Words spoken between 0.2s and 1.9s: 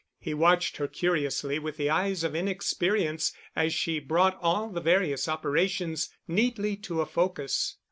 watched her curiously with